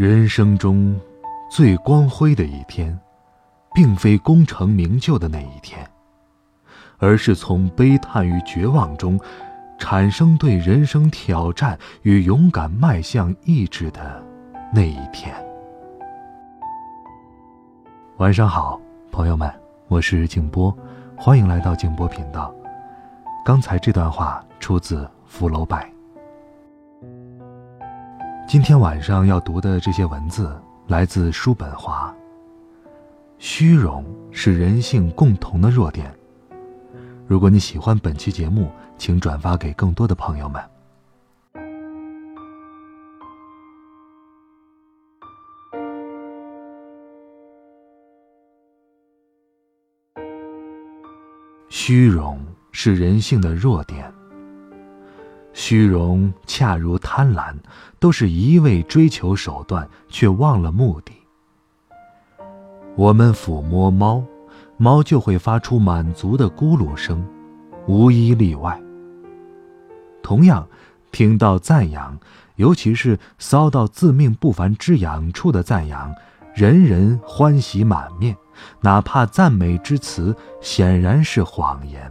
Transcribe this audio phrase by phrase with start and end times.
[0.00, 0.98] 人生中
[1.50, 2.98] 最光辉的一天，
[3.74, 5.86] 并非功成名就的那一天，
[6.96, 9.20] 而是从悲叹与绝望中
[9.78, 14.24] 产生对人生挑战与勇敢迈向意志的
[14.72, 15.34] 那一天。
[18.16, 18.80] 晚上好，
[19.12, 19.52] 朋友们，
[19.86, 20.74] 我是静波，
[21.14, 22.50] 欢迎来到静波频道。
[23.44, 25.99] 刚才这段话出自福楼拜。
[28.50, 32.12] 今天晚上要读的这些文字来自叔本华。
[33.38, 36.12] 虚荣是人性共同的弱点。
[37.28, 40.60] 如果你喜欢本期节目，请转发给更多的朋友们。
[51.68, 54.12] 虚荣是人性的弱点。
[55.52, 57.54] 虚荣恰如贪婪，
[57.98, 61.12] 都是一味追求手段，却忘了目的。
[62.96, 64.22] 我们抚摸猫，
[64.76, 67.24] 猫就会发出满足的咕噜声，
[67.86, 68.80] 无一例外。
[70.22, 70.66] 同样，
[71.10, 72.18] 听到赞扬，
[72.56, 76.14] 尤其是骚到自命不凡之痒处的赞扬，
[76.54, 78.36] 人人欢喜满面，
[78.80, 82.10] 哪怕赞美之词显然是谎言。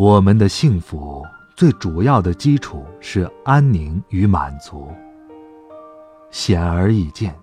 [0.00, 1.22] 我们的幸福
[1.54, 4.88] 最主要的基础是安宁与满足。
[6.30, 7.34] 显而易见，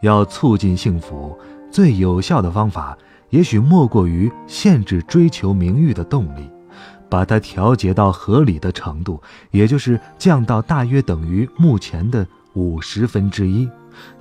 [0.00, 1.38] 要促进幸福，
[1.70, 2.96] 最有效的方法，
[3.28, 6.50] 也许莫过于限制追求名誉的动力，
[7.10, 13.68] 把它调节到合理的程度，也就是降到大约等于目前的五十分之一，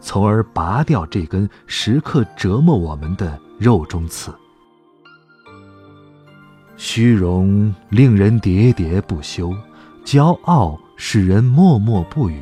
[0.02, 4.30] 从而拔掉这根时刻折磨我们的肉中刺。
[6.78, 9.52] 虚荣令人喋喋不休，
[10.06, 12.40] 骄傲使人默默不语。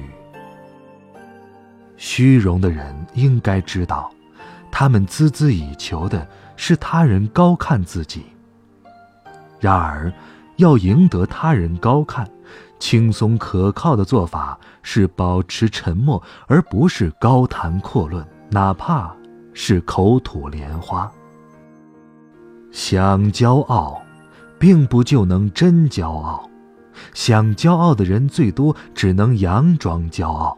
[1.96, 4.12] 虚荣的人应该知道，
[4.70, 8.26] 他们孜孜以求的是他人高看自己。
[9.62, 10.12] 然而，
[10.58, 12.30] 要赢得他人高看，
[12.78, 19.16] 轻松可靠的做法是保持沉默，而不是高谈阔论，哪怕
[19.54, 21.10] 是口吐莲花。
[22.72, 24.02] 想骄傲。
[24.58, 26.50] 并不就能真骄傲，
[27.14, 30.58] 想骄傲的人最多只能佯装骄傲。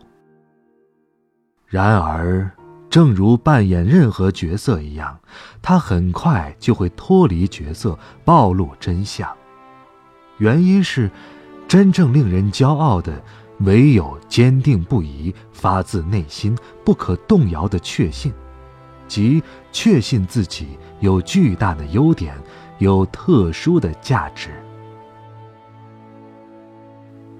[1.65, 2.49] 然而，
[2.89, 5.19] 正如扮演任何角色一样，
[5.61, 9.29] 他很快就会脱离角色，暴露真相。
[10.37, 11.11] 原因是，
[11.67, 13.21] 真正令人骄傲的，
[13.61, 18.31] 唯有坚定不移、发自内心、不可动摇的确信，
[19.07, 19.43] 即
[19.73, 22.33] 确信自己有巨大的优点。
[22.79, 24.49] 有特殊的价值，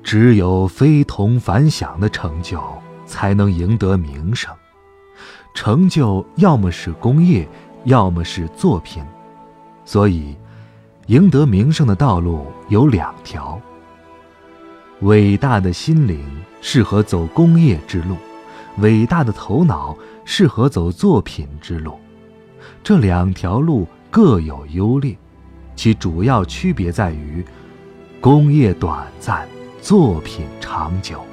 [0.03, 2.61] 只有非同凡响的成就
[3.05, 4.53] 才能赢得名声。
[5.53, 7.47] 成就要么是工业，
[7.83, 9.03] 要么是作品，
[9.85, 10.35] 所以，
[11.07, 13.59] 赢得名声的道路有两条。
[15.01, 16.19] 伟大的心灵
[16.61, 18.17] 适合走工业之路，
[18.79, 19.95] 伟大的头脑
[20.25, 21.99] 适合走作品之路，
[22.83, 25.15] 这两条路各有优劣。
[25.77, 27.45] 其主要区别在于，
[28.19, 29.47] 工业短暂，
[29.79, 31.23] 作品长久。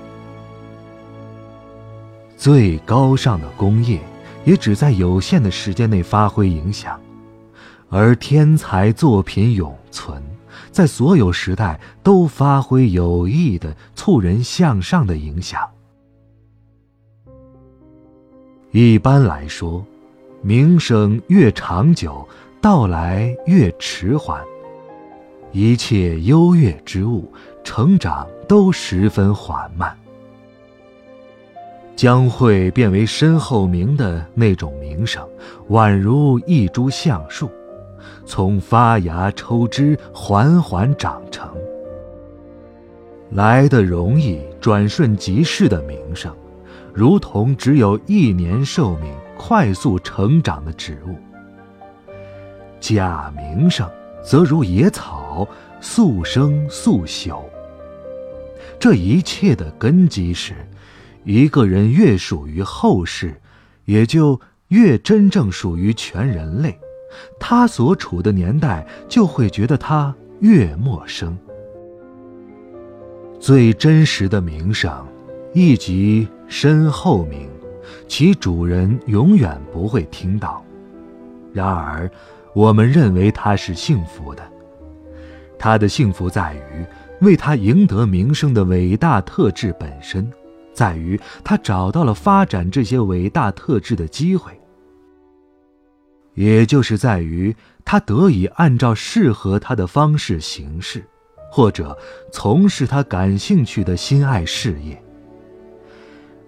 [2.37, 3.99] 最高尚的工业，
[4.45, 7.01] 也只在有限的时间内发挥影响，
[7.89, 10.23] 而天才作品永存，
[10.71, 15.67] 在所有时代都发挥有益的、促人向上的影响。
[18.73, 19.83] 一般来说，
[20.43, 22.29] 名声越长久。
[22.65, 24.43] 到来越迟缓，
[25.53, 27.31] 一切优越之物
[27.63, 29.95] 成长都十分缓慢。
[31.95, 35.29] 将会变为身后名的那种名声，
[35.69, 37.51] 宛如一株橡树，
[38.25, 41.47] 从发芽抽枝，缓缓长成。
[43.33, 46.35] 来的容易，转瞬即逝的名声，
[46.95, 51.15] 如同只有一年寿命、快速成长的植物。
[52.85, 53.91] 假名声
[54.23, 55.49] 则如野草，
[55.81, 57.43] 速生速朽。
[58.79, 60.53] 这一切的根基是，
[61.25, 63.41] 一个人越属于后世，
[63.87, 64.39] 也就
[64.69, 66.79] 越真正属于全人类。
[67.41, 71.35] 他所处的年代就会觉得他越陌生。
[73.41, 75.07] 最真实的名声，
[75.55, 77.49] 亦即身后名，
[78.07, 80.63] 其主人永远不会听到。
[81.51, 82.11] 然而，
[82.55, 84.43] 我们认为他是幸福的。
[85.59, 86.87] 他的幸福在于
[87.21, 90.31] 为他赢得名声的伟大特质本身，
[90.73, 94.53] 在于他找到了发展这些伟大特质的机会。
[96.35, 97.55] 也就是在于
[97.85, 101.05] 他得以按照适合他的方式行事，
[101.51, 101.97] 或者
[102.33, 105.01] 从事他感兴趣的心爱事业。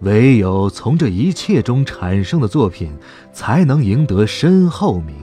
[0.01, 2.93] 唯有从这一切中产生的作品，
[3.33, 5.15] 才能赢得身后名。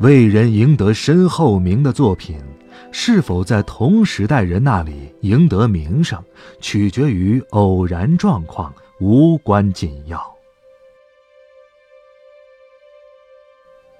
[0.00, 2.36] 为人赢得身后名的作品，
[2.92, 6.22] 是否在同时代人那里赢得名声，
[6.60, 10.22] 取决于偶然状况，无关紧要。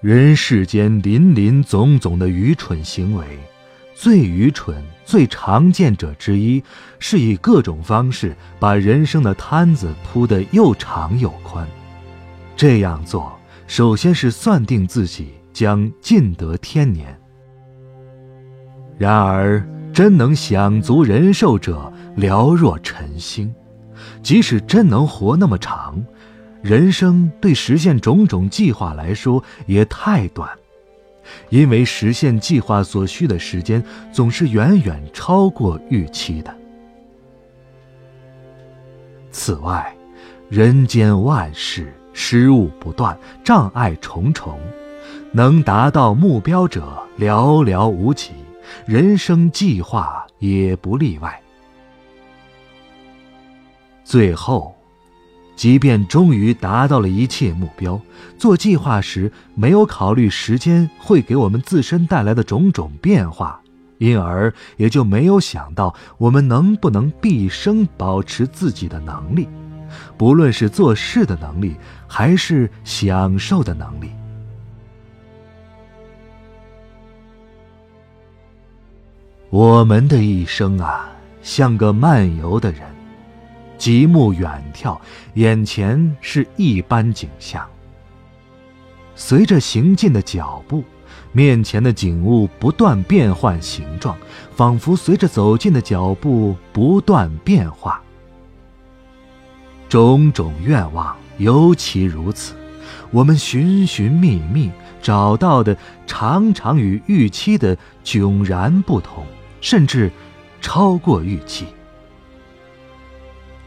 [0.01, 3.27] 人世间林林总总的愚蠢行为，
[3.93, 6.63] 最愚蠢、最常见者之一，
[7.01, 11.67] 是以各种方式把人生的摊子铺得又长又宽。
[12.57, 13.37] 这样做，
[13.67, 17.19] 首先是算定自己将尽得天年。
[18.97, 23.55] 然而，真能享足人寿者寥若晨星，
[24.23, 26.05] 即使真能活那么长。
[26.61, 30.51] 人生对实现种种计划来说也太短，
[31.51, 36.53] 因为实现计划所需的时间总是远远超过预期的。
[39.31, 39.97] 此外，
[40.49, 44.59] 人间万事失误不断，障碍重重，
[45.33, 48.31] 能达到目标者寥寥无几，
[48.87, 51.41] 人生计划也不例外。
[54.05, 54.75] 最后。
[55.55, 58.01] 即便终于达到了一切目标，
[58.39, 63.61] 做计划时没有考虑时间会给我们自身带来的种种变化，
[63.99, 69.49] 因而也就没有想到我们能不能毕生保持自己的能力，
[70.17, 71.75] 不论是做事的能力，
[72.07, 74.13] 还是享受的能力。
[79.51, 81.11] 我们的一生啊，
[81.43, 82.83] 像个漫游的人。
[83.79, 84.99] 极目远眺，
[85.35, 87.67] 眼前是一般景象。
[89.15, 90.85] 随着行进的脚步，
[91.33, 94.19] 面前的景物不断变换形状，
[94.55, 98.03] 仿佛随着走近的脚步不断变化。
[99.89, 102.53] 种种愿望尤其如此，
[103.11, 104.71] 我们寻寻觅觅，
[105.01, 105.75] 找到的
[106.07, 109.25] 常常与预期的迥然不同，
[109.61, 110.11] 甚至
[110.61, 111.67] 超过预期。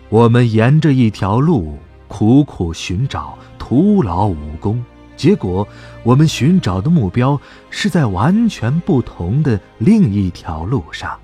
[0.10, 1.78] 我们沿着一条路
[2.08, 4.84] 苦苦寻找，徒劳无功。
[5.16, 5.68] 结果，
[6.04, 7.40] 我们寻找的目标
[7.70, 11.20] 是在完全不同的另一条路上。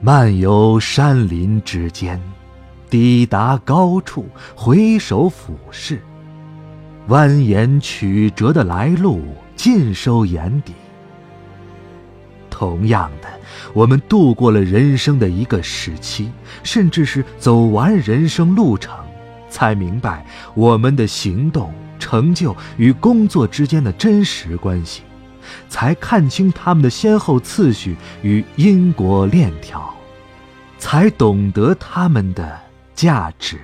[0.00, 2.20] 漫游山林之间，
[2.90, 6.02] 抵达高处，回首俯视，
[7.08, 9.22] 蜿蜒曲折的来路
[9.54, 10.72] 尽收眼底。
[12.48, 13.28] 同样的，
[13.72, 16.30] 我们度过了人生的一个时期，
[16.62, 18.96] 甚至是走完人生路程，
[19.50, 20.24] 才明白
[20.54, 25.02] 我们的行动、成就与工作之间的真实关系，
[25.68, 29.92] 才看清他们的先后次序与因果链条，
[30.78, 32.58] 才懂得他们的
[32.94, 33.58] 价值。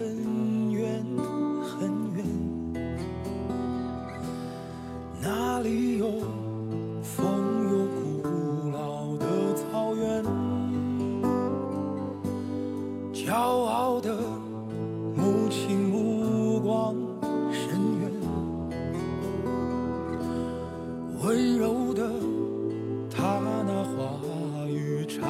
[0.00, 1.04] 很远
[1.62, 2.24] 很远。
[5.20, 6.06] 那里有
[7.02, 7.20] 风
[7.70, 10.24] 有古老的草原？
[13.12, 14.16] 骄傲的
[15.14, 16.96] 母亲目光
[17.52, 18.10] 深远
[21.22, 22.10] 温柔的
[23.10, 25.20] 他那话语缠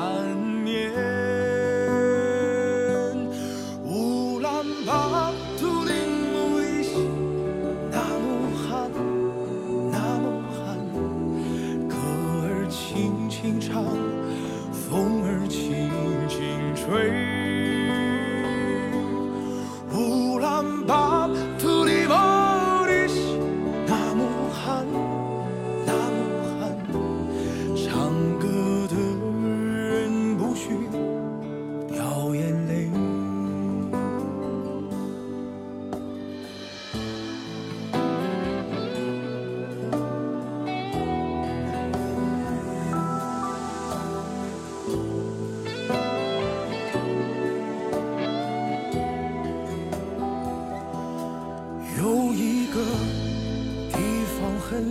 [54.81, 54.89] 很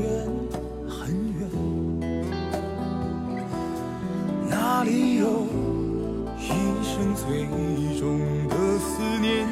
[0.00, 0.02] 远
[0.88, 0.98] 很
[1.38, 1.40] 远，
[4.50, 5.46] 哪里有
[6.40, 6.50] 一
[6.82, 7.46] 生最
[8.00, 8.18] 终
[8.48, 9.46] 的思念？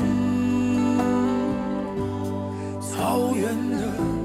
[2.81, 4.16] 草原的。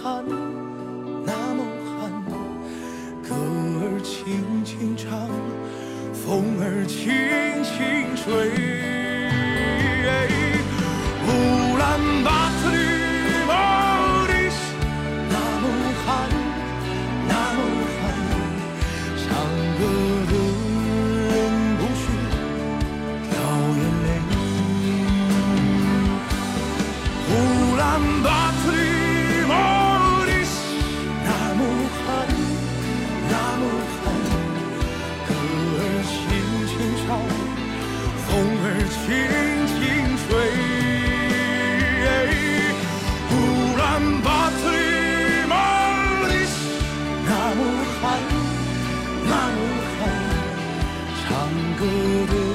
[0.00, 0.24] 寒
[1.24, 2.22] 那么寒
[3.20, 5.28] 歌儿轻轻唱
[6.12, 7.10] 风儿轻
[7.64, 8.97] 轻吹。
[49.28, 49.38] 漫
[50.00, 50.02] 黑，
[51.22, 51.28] 唱
[51.78, 51.84] 歌
[52.32, 52.47] 的。